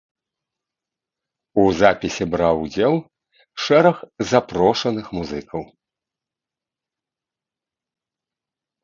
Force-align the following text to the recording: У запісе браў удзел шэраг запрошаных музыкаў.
У 1.63 1.65
запісе 1.81 2.23
браў 2.35 2.55
удзел 2.65 2.93
шэраг 3.65 3.97
запрошаных 4.31 5.05
музыкаў. 5.19 5.61